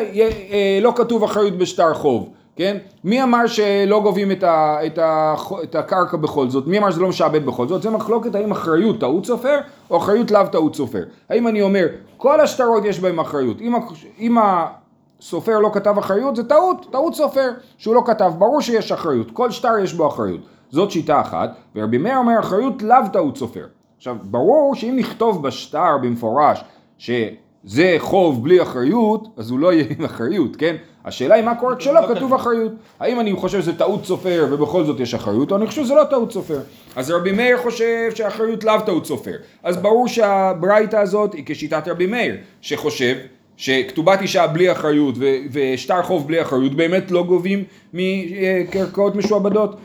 [0.50, 2.76] אה, לא כתוב אחריות בשטר חוב, כן?
[3.04, 6.66] מי אמר שלא גובים את, ה, את, ה, את הקרקע בכל זאת?
[6.66, 7.82] מי אמר שזה לא משעבד בכל זאת?
[7.82, 9.56] זה מחלוקת האם אחריות טעות סופר
[9.90, 11.02] או אחריות לאו טעות סופר.
[11.30, 11.86] האם אני אומר,
[12.16, 13.74] כל השטרות יש בהם אחריות, אם,
[14.18, 19.30] אם הסופר לא כתב אחריות זה טעות, טעות סופר שהוא לא כתב, ברור שיש אחריות,
[19.30, 20.40] כל שטר יש בו אחריות.
[20.70, 23.66] זאת שיטה אחת, ורבי מאיר אומר אחריות לאו טעות סופר.
[23.96, 26.64] עכשיו, ברור שאם נכתוב בשטר במפורש
[26.98, 30.76] שזה חוב בלי אחריות, אז הוא לא יהיה עם אחריות, כן?
[31.04, 32.72] השאלה היא מה קורה כשלא כתוב אחריות.
[33.00, 36.04] האם אני חושב שזה טעות סופר ובכל זאת יש אחריות, או אני חושב שזה לא
[36.04, 36.60] טעות סופר.
[36.96, 39.36] אז רבי מאיר חושב שהאחריות לאו טעות סופר.
[39.62, 43.14] אז ברור שהברייתא הזאת היא כשיטת רבי מאיר, שחושב
[43.56, 49.76] שכתובת אישה בלי אחריות ו- ושטר חוב בלי אחריות באמת לא גובים מקרקעות משועבדות.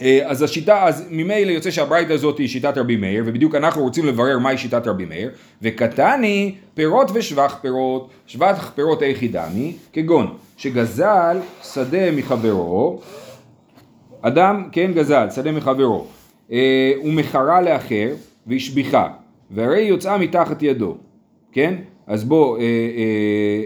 [0.00, 4.06] אה, אז השיטה, אז ממילא יוצא שהברייתא הזאת היא שיטת רבי מאיר, ובדיוק אנחנו רוצים
[4.06, 5.30] לברר מהי שיטת רבי מאיר,
[5.62, 13.00] וקטני פירות ושבח פירות, שבח פירות היחידמי, כגון שגזל שדה מחברו,
[14.22, 16.06] אדם כן גזל שדה מחברו,
[16.52, 18.08] אה, ומכרה לאחר
[18.46, 19.08] והשביחה,
[19.50, 20.96] והרי היא יוצאה מתחת ידו,
[21.52, 21.74] כן?
[22.06, 23.64] אז בוא, אה, אה,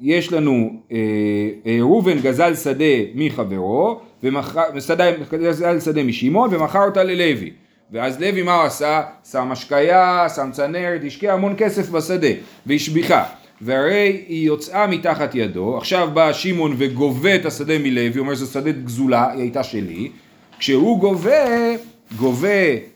[0.00, 0.98] יש לנו, אה,
[1.66, 4.00] אה, ראובן גזל שדה מחברו,
[5.36, 7.50] גזל שדה משמעון ומכר אותה ללוי.
[7.92, 9.02] ואז לוי מה הוא עשה?
[9.30, 12.28] שם השקיה, שם צנרת, השקיע המון כסף בשדה,
[12.66, 13.24] והשביחה.
[13.60, 18.70] והרי היא יוצאה מתחת ידו, עכשיו בא שמעון וגובה את השדה מלוי, אומר זו שדה
[18.70, 20.10] גזולה, היא הייתה שלי,
[20.58, 21.74] כשהוא גובה,
[22.16, 22.48] גובה,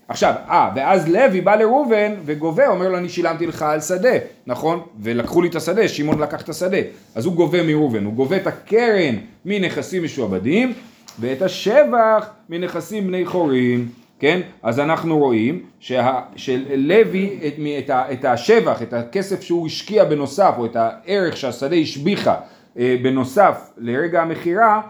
[0.07, 4.79] עכשיו, אה, ואז לוי בא לראובן וגובה, אומר לו אני שילמתי לך על שדה, נכון?
[5.03, 6.77] ולקחו לי את השדה, שמעון לקח את השדה,
[7.15, 10.73] אז הוא גובה מראובן, הוא גובה את הקרן מנכסים משועבדים,
[11.19, 13.87] ואת השבח מנכסים בני חורין,
[14.19, 14.41] כן?
[14.63, 20.65] אז אנחנו רואים שה, שלוי את, את, את השבח, את הכסף שהוא השקיע בנוסף, או
[20.65, 22.35] את הערך שהשדה השביחה
[22.77, 24.81] אה, בנוסף לרגע המכירה,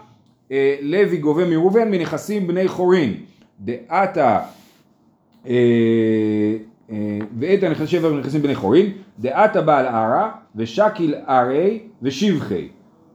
[0.52, 3.14] אה, לוי גובה מראובן מנכסים בני חורין.
[3.60, 4.40] דעתה
[5.48, 5.54] אה,
[6.92, 12.68] אה, ואת הנכסים שבע נכסים בני חורין, דעתה בעל ערה ושקיל ערי ושבחי,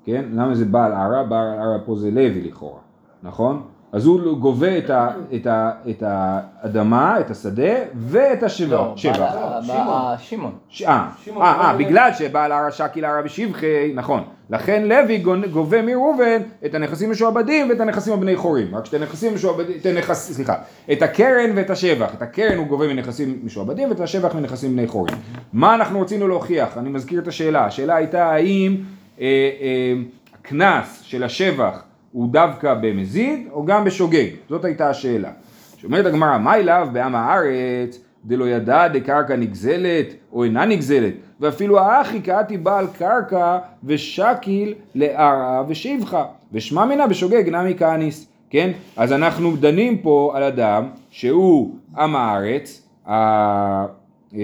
[0.04, 0.24] כן?
[0.32, 1.24] למה זה בעל ערה?
[1.24, 2.80] בעל ערה פה זה לוי לכאורה,
[3.22, 3.62] נכון?
[3.92, 8.76] אז הוא גובה את, ה, את, ה, את האדמה, את השדה ואת השבע.
[8.76, 9.12] לא, שבע.
[9.12, 10.52] בעל- בעל- שמעון.
[10.68, 11.76] ש- אה, שמעון אה, אה.
[11.76, 14.22] בגלל שבעל הר שקיל הר בשבחי, נכון.
[14.50, 15.18] לכן לוי
[15.52, 18.74] גובה מראובן את הנכסים משועבדים ואת הנכסים הבני חורים.
[18.74, 20.54] רק שאת הנכסים משועבדים, את הנכס, סליחה,
[20.92, 22.14] את הקרן ואת השבח.
[22.14, 25.14] את הקרן הוא גובה מנכסים משועבדים ואת השבח מנכסים בני חורים.
[25.52, 26.78] מה אנחנו רצינו להוכיח?
[26.78, 27.64] אני מזכיר את השאלה.
[27.64, 28.76] השאלה הייתה האם
[29.20, 29.24] אה,
[29.60, 29.94] אה,
[30.40, 34.28] הקנס של השבח הוא דווקא במזיד או גם בשוגג?
[34.48, 35.30] זאת הייתה השאלה.
[35.76, 42.20] שאומרת הגמרא, מה אליו בעם הארץ, דלא ידע דקרקע נגזלת או אינה נגזלת, ואפילו האחי
[42.20, 48.70] קראתי בעל קרקע ושקיל לערה ושבחה, ושמע מינה בשוגג נמי כהניס, כן?
[48.96, 53.86] אז אנחנו דנים פה על אדם שהוא עם הארץ, ה...
[54.34, 54.38] אמ,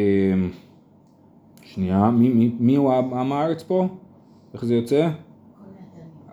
[1.63, 3.89] שנייה, מי, מי, מי הוא עם הארץ פה?
[4.55, 5.09] איך זה יוצא?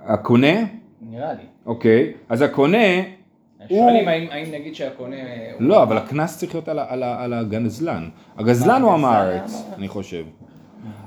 [0.06, 0.56] הקונה?
[1.16, 1.44] נראה לי.
[1.66, 2.78] אוקיי, אז הקונה
[3.70, 5.16] שואלים האם האם נגיד שהקונה...
[5.60, 8.10] לא, אבל הקנס צריך להיות על, על, על הגזלן.
[8.38, 10.24] הגזלן הוא עם הגזלן הארץ, עם אני חושב.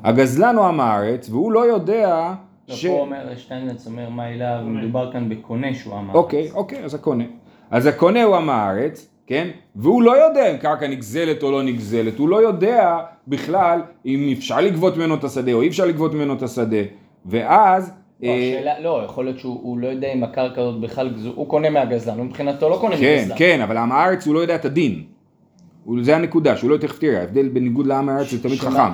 [0.04, 2.34] הגזלן הוא עם הארץ, והוא לא יודע
[2.68, 2.86] לא, ש...
[2.86, 6.14] פה אומר שטיינלץ אומר מה אליו, מדובר כאן בקונה שהוא אמר.
[6.14, 7.24] אוקיי, אוקיי, אז הקונה.
[7.70, 9.48] אז הקונה הוא עם הארץ, כן?
[9.76, 14.60] והוא לא יודע אם קרקע נגזלת או לא נגזלת, הוא לא יודע בכלל אם אפשר
[14.60, 16.82] לגבות ממנו את השדה או אי אפשר לגבות ממנו את השדה,
[17.26, 17.92] ואז...
[18.22, 21.32] לא, אה, השאלה, לא, יכול להיות שהוא הוא לא יודע אם הקרקע הזאת בכלל גזול,
[21.36, 23.36] הוא קונה מהגזלן, הוא מבחינתו לא קונה כן, מגזלן.
[23.38, 25.02] כן, אבל עם הארץ הוא לא יודע את הדין.
[25.84, 28.92] הוא- זה הנקודה, שהוא לא, תכף תראה, ההבדל בניגוד לעם הארץ זה תמיד חכם.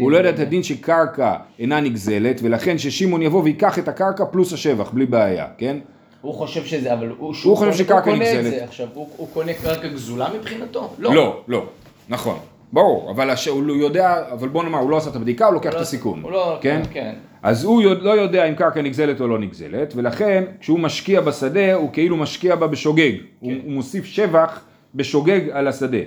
[0.00, 4.52] הוא לא יודע את הדין שקרקע אינה נגזלת, ולכן ששמעון יבוא ויקח את הקרקע פלוס
[4.52, 5.76] השבח, בלי בעיה, כן?
[6.20, 8.62] הוא חושב שזה, אבל הוא, הוא חושב שקרקע הוא נגזלת.
[8.62, 10.90] עכשיו, הוא, הוא קונה קרקע גזולה מבחינתו?
[10.98, 11.14] לא.
[11.14, 11.64] לא, לא,
[12.08, 12.38] נכון.
[12.72, 13.48] ברור, אבל הש...
[13.48, 15.80] הוא יודע, אבל בוא נאמר, הוא לא עשה את הבדיקה, הוא לוקח הוא את לא-
[15.80, 16.22] הסיכון.
[16.22, 16.80] הוא לא, כן?
[16.90, 17.14] כן.
[17.42, 21.74] אז הוא יודע, לא יודע אם קרקע נגזלת או לא נגזלת, ולכן כשהוא משקיע בשדה,
[21.74, 23.12] הוא כאילו משקיע בה בשוגג.
[23.40, 24.60] הוא, הוא מוסיף שבח
[24.94, 25.98] בשוגג על השדה.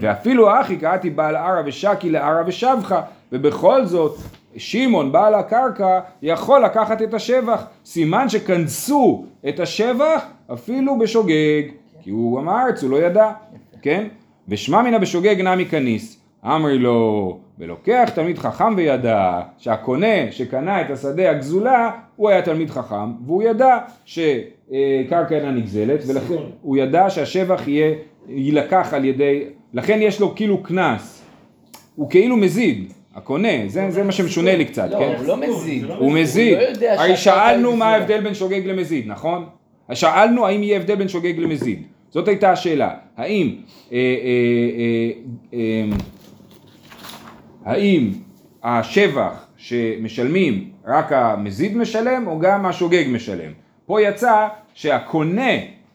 [0.00, 3.00] ואפילו האחי קראתי בעל ערה ושקי לערה ושבחה,
[3.32, 4.16] ובכל זאת,
[4.56, 7.64] שמעון בעל הקרקע יכול לקחת את השבח.
[7.84, 10.22] סימן שכנסו את השבח
[10.52, 11.62] אפילו בשוגג,
[12.02, 13.30] כי הוא הארץ, הוא לא ידע,
[13.82, 14.06] כן?
[14.48, 16.18] ושמע מן בשוגג נמי כניס.
[16.44, 23.12] אמרי לו, ולוקח תלמיד חכם וידע שהקונה שקנה את השדה הגזולה הוא היה תלמיד חכם
[23.26, 27.94] והוא ידע שקרקע אינה נגזלת ולכן הוא ידע שהשבח יהיה,
[28.28, 31.22] יילקח על ידי, לכן יש לו כאילו קנס,
[31.96, 35.14] הוא כאילו מזיד, הקונה, זה, זה מה שמשונה לי קצת, לא, כן?
[35.18, 35.84] הוא לא מזיד.
[35.98, 37.86] הוא מזיד, הוא לא יודע הרי שאלנו מה.
[37.86, 39.44] ההבדל בין שוגג למזיד, נכון?
[39.92, 43.54] שאלנו האם יהיה הבדל בין שוגג למזיד, זאת הייתה השאלה, האם,
[43.92, 44.02] אה, אה,
[45.54, 45.96] אה, אה,
[47.64, 48.10] האם
[48.62, 53.52] השבח שמשלמים רק המזיד משלם או גם השוגג משלם?
[53.86, 55.50] פה יצא שהקונה,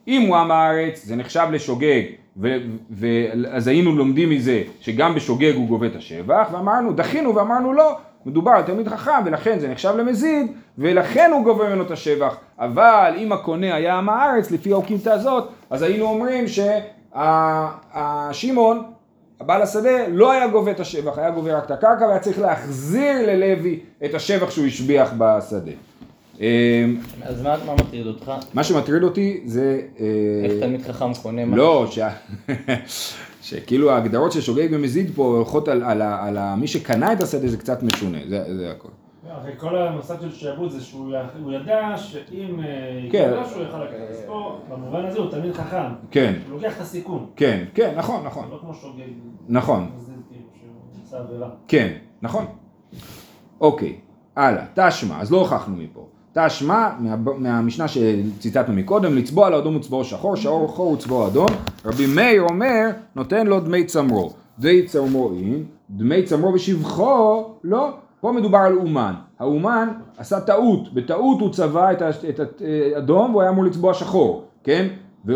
[0.08, 2.02] אם הוא עם הארץ, זה נחשב לשוגג,
[2.38, 2.58] ו-
[2.92, 7.98] ו- אז היינו לומדים מזה שגם בשוגג הוא גובה את השבח, ואמרנו, דחינו ואמרנו לא,
[8.28, 13.14] מדובר על תלמיד חכם ולכן זה נחשב למזיד, ולכן הוא גובה ממנו את השבח, אבל
[13.18, 16.46] אם הקונה היה עם הארץ, לפי האוקימתא הזאת, אז היינו אומרים
[17.14, 18.84] שהשמעון
[19.40, 23.28] הבעל השדה לא היה גובה את השבח, היה גובה רק את הקרקע והיה צריך להחזיר
[23.28, 25.72] ללוי את השבח שהוא השביח בשדה.
[26.40, 26.46] אמ,
[27.24, 28.32] אז מה, מה מטריד אותך?
[28.54, 29.82] מה שמטריד אותי זה...
[30.00, 30.06] אה,
[30.44, 31.58] איך תלמיד חכם קונה מה?
[31.58, 32.10] לא, שה-
[33.48, 37.48] שכאילו ההגדרות של שוגג ומזיד פה הולכות על, על, על ה- מי שקנה את השדה
[37.48, 38.88] זה קצת משונה, זה, זה הכל.
[39.30, 42.60] הרי כל המוסד של שעבוד זה שהוא י- הוא ידע שאם
[43.12, 43.30] כן.
[43.30, 43.96] יקרה שהוא יוכל לקחת.
[44.10, 45.84] אז פה, במובן הזה הוא תלמיד חכם.
[46.12, 47.26] כן, הוא לוקח את הסיכון.
[47.36, 49.02] כן, כן, נכון, נכון, לא כמו שוגג.
[49.50, 49.90] נכון,
[50.30, 51.46] כאילו.
[51.68, 52.46] כן, נכון.
[53.62, 53.96] אוקיי,
[54.36, 56.08] הלאה, תשמע, אז לא הוכחנו מפה.
[56.46, 61.48] תשמע, מה, מהמשנה שציטטנו מקודם, לצבוע לאדום וצבעו שחור, שחור חור וצבעו אדום.
[61.86, 64.32] רבי מאיר אומר, נותן לו דמי צמרו.
[64.60, 67.90] דמי צמרו אין, דמי צמרו ושבחו, לא.
[68.22, 69.14] פה מדובר על אומן.
[69.40, 72.02] האומן עשה טעות, בטעות הוא צבע את,
[72.96, 74.88] האדום והוא היה אמור לצבוע שחור, כן?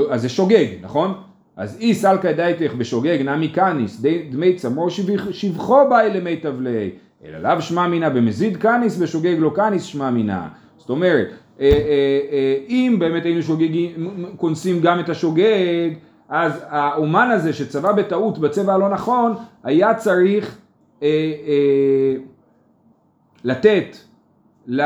[0.09, 1.13] אז זה שוגג, נכון?
[1.57, 6.89] אז אי סלקא דייתך בשוגג נמי קניס די- דמי צמור שבח- שבחו באי למי תבלי
[7.25, 10.47] אלא לאו שמע מינה במזיד קניס בשוגג לא קניס שמע מינה
[10.81, 11.27] זאת אומרת
[11.59, 13.89] אה, אה, אה, אם באמת היינו שוגגים
[14.37, 15.89] כונסים גם את השוגג
[16.29, 20.57] אז האומן הזה שצבע בטעות בצבע הלא נכון היה צריך
[23.43, 23.97] לתת
[24.67, 24.81] ל,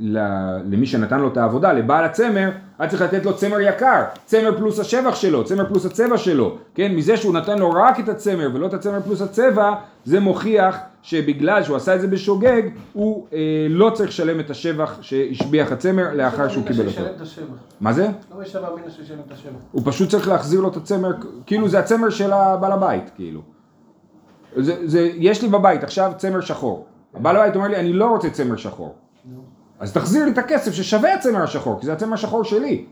[0.00, 0.18] ל,
[0.64, 4.80] למי שנתן לו את העבודה, לבעל הצמר, היה צריך לתת לו צמר יקר, צמר פלוס
[4.80, 8.66] השבח שלו, צמר פלוס הצבע שלו, כן, מזה שהוא נתן לו רק את הצמר ולא
[8.66, 12.62] את הצמר פלוס הצבע, זה מוכיח שבגלל שהוא עשה את זה בשוגג,
[12.92, 13.38] הוא אה,
[13.70, 17.22] לא צריך לשלם את השבח שהשביח הצמר לאחר שהוא קיבל אותו.
[17.22, 17.44] השבח.
[17.80, 18.08] מה זה?
[18.36, 19.52] לא יש שווה מינה שישלם את השבח.
[19.72, 21.10] הוא פשוט צריך להחזיר לו את הצמר,
[21.46, 23.40] כאילו זה הצמר של הבעל הבית, כאילו.
[24.56, 26.86] זה, זה, יש לי בבית עכשיו צמר שחור.
[27.14, 28.94] הבעל הבית אומר לי, אני לא רוצה צמר שחור.
[29.80, 32.84] אז תחזיר לי את הכסף ששווה הצמר השחור, כי זה הצמר השחור שלי.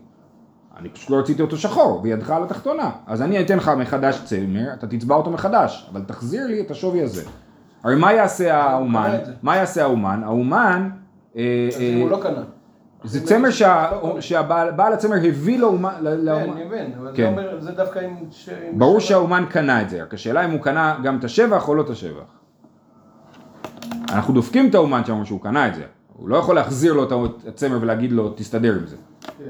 [0.79, 2.91] אני פשוט לא רציתי אותו שחור, וידך על התחתונה.
[3.07, 7.03] אז אני אתן לך מחדש צמר, אתה תצבע אותו מחדש, אבל תחזיר לי את השווי
[7.03, 7.23] הזה.
[7.85, 9.17] הרי מה יעשה האומן?
[9.43, 10.23] מה יעשה האומן?
[10.25, 10.91] האומן...
[11.37, 12.43] אה, אם הוא אה, לא קנה.
[13.05, 15.93] זה צמר שה- שהבעל בעל הצמר הביא לאומן...
[16.03, 17.35] כן, אני מבין, אבל כן.
[17.37, 18.15] זה זה דווקא אם
[18.79, 21.83] ברור שהאומן קנה את זה, רק השאלה אם הוא קנה גם את השבח או לא
[21.83, 22.25] את השבח.
[24.09, 25.83] אנחנו דופקים את האומן שאומר שהוא קנה את זה,
[26.25, 27.13] הוא לא יכול להחזיר לו את
[27.49, 28.97] הצמר ולהגיד לו תסתדר עם זה.
[29.21, 29.45] כן.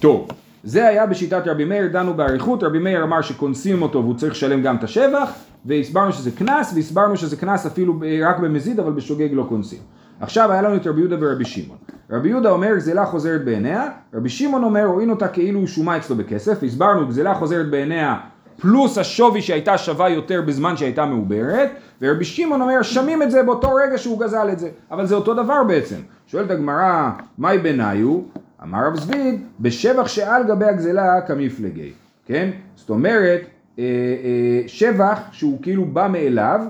[0.00, 0.28] טוב,
[0.64, 4.62] זה היה בשיטת רבי מאיר, דנו באריכות, רבי מאיר אמר שקונסים אותו והוא צריך לשלם
[4.62, 5.32] גם את השבח,
[5.64, 9.78] והסברנו שזה קנס, והסברנו שזה קנס אפילו רק במזיד, אבל בשוגג לא קונסים.
[10.20, 11.78] עכשיו היה לנו את רבי יהודה ורבי שמעון.
[12.10, 16.16] רבי יהודה אומר גזלה חוזרת בעיניה, רבי שמעון אומר רואים אותה כאילו הוא שומה אצלו
[16.16, 18.16] בכסף, הסברנו גזלה חוזרת בעיניה
[18.60, 21.70] פלוס השווי שהייתה שווה יותר בזמן שהייתה מעוברת,
[22.02, 25.34] ורבי שמעון אומר שמים את זה באותו רגע שהוא גזל את זה, אבל זה אותו
[25.34, 25.96] דבר בעצם.
[26.26, 28.20] שואלת הגמרא, מהי ביניו?
[28.62, 31.92] אמר רב זביד, בשבח שעל גבי הגזלה כמפלגי,
[32.26, 32.50] כן?
[32.76, 33.40] זאת אומרת,
[33.78, 36.60] אה, אה, שבח שהוא כאילו בא מאליו,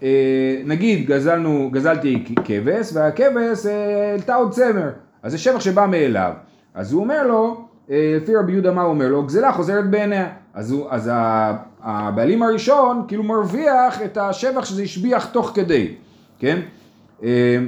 [0.00, 4.90] ונגיד גזלנו, גזלתי כבש, והכבש העלתה עוד צמר,
[5.22, 6.32] אז זה שבח שבא מאליו.
[6.74, 9.22] אז הוא אומר לו, לפי רבי יהודה מה הוא אומר לו?
[9.22, 10.28] גזלה חוזרת בעיניה.
[10.54, 11.10] אז, הוא, אז
[11.82, 15.94] הבעלים הראשון כאילו מרוויח את השבח שזה השביח תוך כדי,
[16.38, 16.60] כן?
[17.22, 17.58] אה,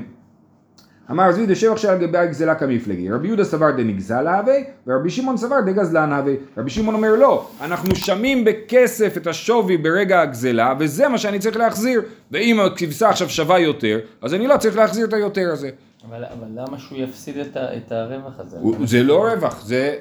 [1.11, 4.55] אמר רב זביד השבח שעל גבי הגזלה כמפלגי, רבי יהודה סבר דנגזל הווה,
[4.87, 6.33] ורבי שמעון סבר דגזלן הווה.
[6.57, 11.57] רבי שמעון אומר לא, אנחנו שמים בכסף את השווי ברגע הגזלה, וזה מה שאני צריך
[11.57, 12.03] להחזיר.
[12.31, 15.71] ואם הכבשה עכשיו שווה יותר, אז אני לא צריך להחזיר את היותר הזה.
[16.09, 18.57] אבל, אבל למה שהוא יפסיד את, ה, את הרווח הזה?
[18.61, 19.95] הוא- זה לא רווח, זה...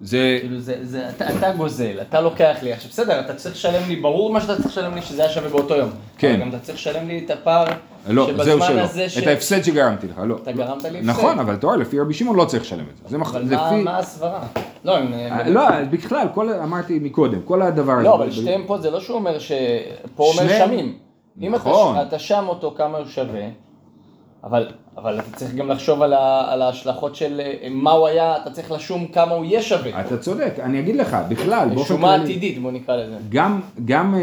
[0.00, 0.38] זה...
[0.40, 3.96] כאילו זה, זה, אתה, אתה גוזל, אתה לוקח לי, עכשיו בסדר, אתה צריך לשלם לי,
[3.96, 5.90] ברור מה שאתה צריך לשלם לי שזה היה שווה באותו יום.
[6.18, 6.32] כן.
[6.34, 7.64] אבל גם אתה צריך לשלם לי את הפער
[8.08, 8.80] לא, שבזמן שלא.
[8.80, 9.18] הזה ש...
[9.18, 10.36] את ההפסד שגרמתי לך, לא.
[10.42, 11.10] אתה גרמת לי הפסד.
[11.10, 13.02] נכון, אבל אתה רואה, לפי רבי שמעון לא צריך לשלם את זה.
[13.08, 13.82] זה מח- אבל זה מה, לפי...
[13.82, 14.40] מה הסברה?
[14.84, 15.12] לא, הם...
[15.14, 18.02] אה, לא, בכלל, כל, אמרתי מקודם, כל הדבר הזה.
[18.02, 19.52] לא, אבל שתיהם פה זה לא שהוא אומר ש...
[20.16, 20.58] פה הוא אומר.
[20.66, 20.94] שמים.
[21.42, 21.96] אם נכון.
[21.96, 23.40] אתה, אתה שם אותו כמה הוא שווה,
[24.44, 28.36] אבל, אבל אתה צריך גם לחשוב על, ה, על ההשלכות של אה, מה הוא היה,
[28.36, 30.00] אתה צריך לשום כמה הוא יהיה שווה.
[30.00, 33.16] אתה צודק, אני אגיד לך, בכלל, באופן שומה כללי, עתידית, בוא נקרא לזה.
[33.28, 34.20] גם, גם, אה,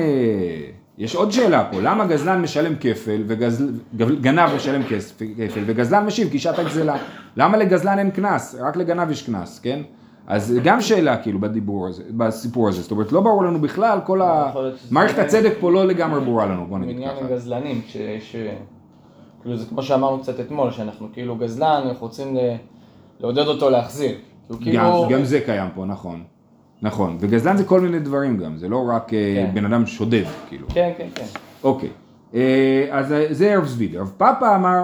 [0.97, 6.97] יש עוד שאלה פה, למה גזלן משלם כפל וגנב משלם כפל וגזלן משיב גישת הגזלה?
[7.38, 8.56] למה לגזלן אין קנס?
[8.60, 9.80] רק לגנב יש קנס, כן?
[10.27, 14.21] אז גם שאלה כאילו בדיבור הזה, בסיפור הזה, זאת אומרת לא ברור לנו בכלל, כל
[14.21, 14.51] ה...
[14.91, 17.19] מערכת הצדק פה לא לגמרי ברורה לנו, בוא נגיד עניין ככה.
[17.19, 18.36] עם גזלנים, שיש...
[19.41, 22.38] כאילו זה כמו שאמרנו קצת אתמול, שאנחנו כאילו גזלן, אנחנו רוצים
[23.19, 24.15] לעודד אותו להחזיר.
[24.62, 25.08] כאילו, גם, כאילו...
[25.10, 26.23] גם זה קיים פה, נכון.
[26.82, 29.52] נכון, וגזלן זה כל מיני דברים גם, זה לא רק אה, כן.
[29.54, 30.67] בן אדם שודד, כאילו.
[30.67, 31.26] כן, כן, כן.
[31.63, 31.89] אוקיי,
[32.34, 33.95] אה, אז אה, זה רב זביד.
[33.95, 34.84] רב פאפה אמר,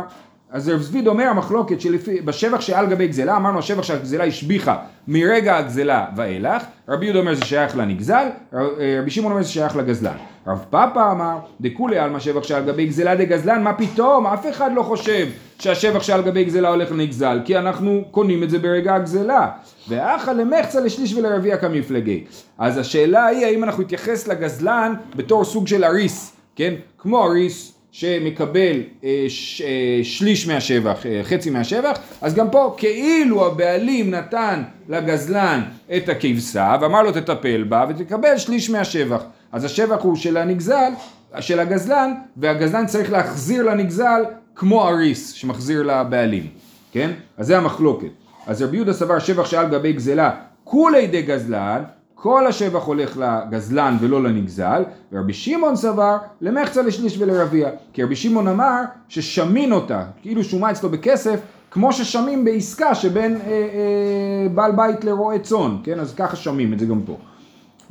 [0.53, 5.57] אז רב זביד אומר המחלוקת שלפי, בשבח שעל גבי גזלה, אמרנו השבח שהגזלה השביחה מרגע
[5.57, 8.59] הגזלה ואילך, רבי יהודה אומר זה שייך לנגזל, אה,
[9.01, 10.15] רבי שמעון אומר זה שייך לגזלן.
[10.47, 14.83] רב פאפה אמר, דכולי עלמא שבח שעל גבי גזלה דגזלן, מה פתאום, אף אחד לא
[14.83, 15.27] חושב
[15.59, 19.49] שהשבח שעל גבי גזלה הולך לנגזל, כי אנחנו קונים את זה ברגע הגזלה.
[19.89, 22.23] ואחא למחצה לשליש ולרביע כמפלגי.
[22.57, 26.73] אז השאלה היא האם אנחנו נתייחס לגזלן בתור סוג של אריס, כן?
[26.97, 33.45] כמו אריס שמקבל אה, ש, אה, שליש מהשבח, אה, חצי מהשבח, אז גם פה כאילו
[33.45, 35.61] הבעלים נתן לגזלן
[35.97, 39.23] את הכבשה ואמר לו תטפל בה ותקבל שליש מהשבח.
[39.51, 40.91] אז השבח הוא של הנגזל,
[41.39, 44.23] של הגזלן, והגזלן צריך להחזיר לנגזל
[44.55, 46.47] כמו אריס שמחזיר לבעלים,
[46.91, 47.11] כן?
[47.37, 48.07] אז זה המחלוקת.
[48.47, 50.31] אז רבי יהודה סבר שבח שעל גבי גזלה
[50.63, 51.83] כולי דה גזלן,
[52.23, 57.69] כל השבח הולך לגזלן ולא לנגזל, ורבי שמעון סבר למחצה לשליש ולרביע.
[57.93, 61.39] כי רבי שמעון אמר ששמין אותה, כאילו שומה אצלו בכסף,
[61.71, 65.99] כמו ששמים בעסקה שבין אה, אה, בעל בית לרועה צאן, כן?
[65.99, 67.17] אז ככה שמים את זה גם פה.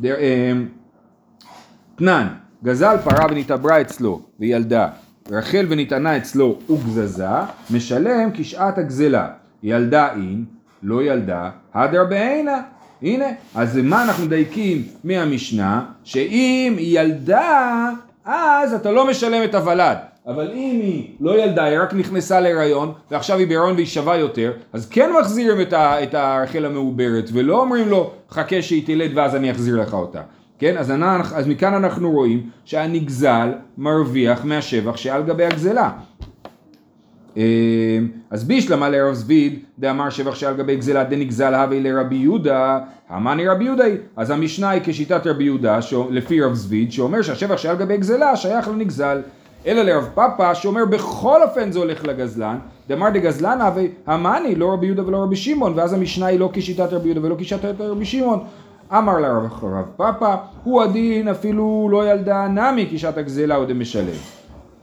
[0.01, 0.53] דר, אה,
[1.97, 2.27] תנן,
[2.65, 4.89] גזל פרה ונתעברה אצלו וילדה,
[5.31, 7.27] רחל ונטענה אצלו וגזזה,
[7.71, 9.29] משלם כשעת הגזלה.
[9.63, 10.45] ילדה אין,
[10.83, 12.61] לא ילדה, הדר בעינה.
[13.03, 15.85] הנה, אז מה אנחנו מדייקים מהמשנה?
[16.05, 17.91] שאם היא ילדה,
[18.25, 19.97] אז אתה לא משלם את הוולד.
[20.27, 24.53] אבל אם היא לא ילדה, היא רק נכנסה להיריון, ועכשיו היא בהיריון והיא שווה יותר,
[24.73, 29.35] אז כן מחזירים את, ה, את הרחל המעוברת, ולא אומרים לו, חכה שהיא תלד ואז
[29.35, 30.21] אני אחזיר לך אותה.
[30.59, 35.91] כן, אז, אנחנו, אז מכאן אנחנו רואים שהנגזל מרוויח מהשבח שעל גבי הגזלה.
[37.37, 37.99] אה,
[38.31, 43.65] אז בישלמה לרב זביד, דאמר שבח שעל גבי גזלה דנגזל הווה לרבי יהודה, המאני רבי
[43.65, 43.97] יהודה היא.
[44.17, 45.79] אז המשנה היא כשיטת רבי יהודה,
[46.11, 49.21] לפי רב זביד, שאומר שהשבח שעל גבי גזלה שייך לנגזל.
[49.67, 54.87] אלא לרב פאפה שאומר בכל אופן זה הולך לגזלן, דאמר דגזלן הווה המאני לא רבי
[54.87, 58.45] יהודה ולא רבי שמעון, ואז המשנה היא לא כשיטת רבי יהודה ולא כשיטת רבי שמעון.
[58.93, 64.42] אמר לך רב פפא, הוא הדין אפילו לא ילדה נמי כשעת הגזלה הוא דמשלם.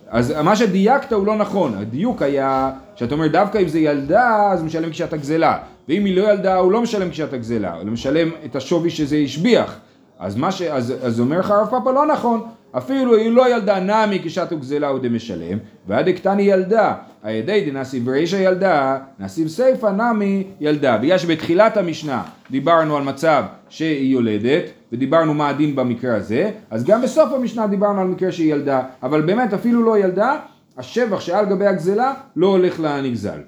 [0.09, 4.63] אז מה שדייקת הוא לא נכון, הדיוק היה שאתה אומר דווקא אם זה ילדה אז
[4.63, 5.57] משלם כשעת הגזלה
[5.89, 9.79] ואם היא לא ילדה הוא לא משלם כשעת הגזלה, הוא משלם את השווי שזה השביח.
[10.19, 10.61] אז מה ש...
[10.61, 12.41] אז, אז אומר לך רב פפא לא נכון
[12.77, 16.95] אפילו היא לא ילדה נמי כשעת הגזלה הוא דמשלם והא דקתני ילדה.
[17.23, 24.13] איידי דנסיב רישא ילדה נסיב סיפא נמי ילדה בגלל שבתחילת המשנה דיברנו על מצב שהיא
[24.13, 28.81] יולדת ודיברנו מה הדין במקרה הזה, אז גם בסוף המשנה דיברנו על מקרה שהיא ילדה,
[29.03, 30.37] אבל באמת אפילו לא ילדה,
[30.77, 33.39] השבח שעל גבי הגזלה לא הולך לנגזל.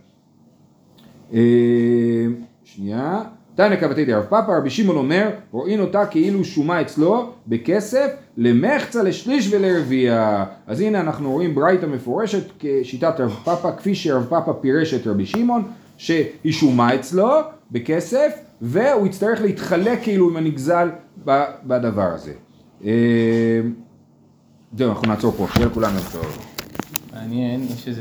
[1.34, 1.40] אה,
[2.64, 3.20] שנייה,
[3.62, 9.54] תנא קבתי רב פאפא, רבי שמעון אומר, רואים אותה כאילו שומה אצלו בכסף למחצה לשליש
[9.54, 10.44] ולרביע.
[10.68, 15.26] אז הנה אנחנו רואים ברייתא מפורשת כשיטת רב פאפא, כפי שרב פאפא פירש את רבי
[15.26, 15.64] שמעון,
[15.98, 17.30] שהיא שומה אצלו
[17.72, 20.90] בכסף, והוא יצטרך להתחלק כאילו עם הנגזל
[21.66, 22.34] בדבר הזה.
[22.86, 22.92] אה,
[24.78, 26.38] זהו, אנחנו נעצור פה, שיהיה לכולם יום טוב.
[27.14, 28.00] מעניין, יש איזה